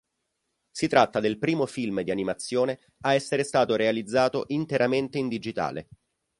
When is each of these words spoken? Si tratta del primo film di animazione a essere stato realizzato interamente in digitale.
Si 0.71 0.87
tratta 0.87 1.19
del 1.19 1.37
primo 1.37 1.67
film 1.67 2.01
di 2.01 2.09
animazione 2.09 2.79
a 3.01 3.13
essere 3.13 3.43
stato 3.43 3.75
realizzato 3.75 4.45
interamente 4.47 5.19
in 5.19 5.27
digitale. 5.27 5.89